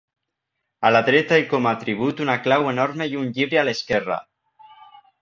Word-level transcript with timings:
A 0.89 0.89
la 0.95 1.01
dreta 1.09 1.39
i 1.43 1.45
com 1.51 1.69
atribut 1.73 2.23
una 2.27 2.39
clau 2.49 2.67
enorme 2.75 3.11
i 3.15 3.17
un 3.23 3.31
llibre 3.39 3.63
a 3.65 3.71
l'esquerra. 3.71 4.23